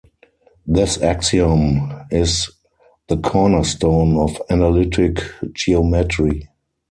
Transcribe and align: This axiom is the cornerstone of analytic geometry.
This 0.65 0.99
axiom 0.99 1.91
is 2.09 2.49
the 3.07 3.17
cornerstone 3.17 4.17
of 4.17 4.41
analytic 4.49 5.19
geometry. 5.53 6.49